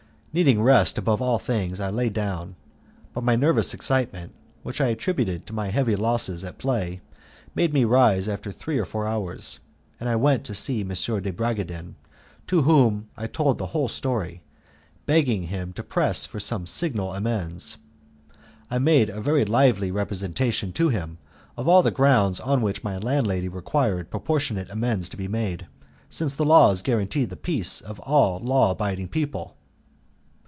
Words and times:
Needing 0.33 0.61
rest 0.63 0.97
above 0.97 1.21
all 1.21 1.39
things, 1.39 1.81
I 1.81 1.89
lay 1.89 2.07
down, 2.09 2.55
but 3.13 3.21
my 3.21 3.35
nervous 3.35 3.73
excitement, 3.73 4.33
which 4.63 4.79
I 4.79 4.87
attributed 4.87 5.45
to 5.47 5.53
my 5.53 5.71
heavy 5.71 5.93
losses 5.93 6.45
at 6.45 6.57
play, 6.57 7.01
made 7.53 7.73
me 7.73 7.83
rise 7.83 8.29
after 8.29 8.49
three 8.49 8.77
or 8.79 8.85
four 8.85 9.05
hours, 9.05 9.59
and 9.99 10.07
I 10.07 10.15
went 10.15 10.45
to 10.45 10.53
see 10.53 10.79
M. 10.83 10.87
de 10.87 11.33
Bragadin, 11.33 11.95
to 12.47 12.61
whom 12.61 13.09
I 13.17 13.27
told 13.27 13.57
the 13.57 13.65
whole 13.75 13.89
story 13.89 14.41
begging 15.05 15.47
him 15.47 15.73
to 15.73 15.83
press 15.83 16.25
for 16.25 16.39
some 16.39 16.65
signal 16.65 17.13
amends. 17.13 17.75
I 18.69 18.79
made 18.79 19.09
a 19.09 19.19
lively 19.51 19.91
representation 19.91 20.71
to 20.71 20.87
him 20.87 21.17
of 21.57 21.67
all 21.67 21.83
the 21.83 21.91
grounds 21.91 22.39
on 22.39 22.61
which 22.61 22.85
my 22.85 22.95
landlady 22.95 23.49
required 23.49 24.09
proportionate 24.09 24.69
amends 24.69 25.09
to 25.09 25.17
be 25.17 25.27
made, 25.27 25.67
since 26.09 26.35
the 26.35 26.45
laws 26.45 26.81
guaranteed 26.81 27.31
the 27.31 27.35
peace 27.35 27.81
of 27.81 27.99
all 27.99 28.39
law 28.39 28.71
abiding 28.71 29.09
people. 29.09 29.57